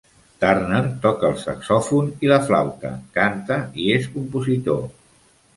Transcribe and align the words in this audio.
Turner 0.43 0.79
toca 1.03 1.29
el 1.33 1.35
saxofon 1.41 2.09
i 2.27 2.31
la 2.33 2.41
flauta, 2.47 2.91
canta 3.19 3.61
i 3.85 3.89
és 3.99 4.09
compositor. 4.17 4.85